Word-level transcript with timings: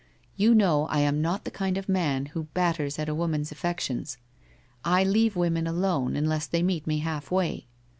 You 0.35 0.55
know 0.55 0.87
I 0.87 1.01
am 1.01 1.21
not 1.21 1.45
the 1.45 1.51
kind 1.51 1.77
of 1.77 1.87
man 1.87 2.25
who 2.33 2.45
batters 2.55 2.97
at 2.97 3.07
a 3.07 3.13
woman's 3.13 3.51
affections. 3.51 4.17
I 4.83 5.03
leave 5.03 5.35
women 5.35 5.67
alone, 5.67 6.17
un 6.17 6.25
less 6.25 6.47
they 6.47 6.63
meet 6.63 6.87
me 6.87 7.01
half 7.01 7.29
way. 7.29 7.67